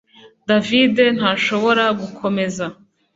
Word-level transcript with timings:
David 0.49 0.95
ntashobora 1.17 1.83
gukomeza 1.99 2.65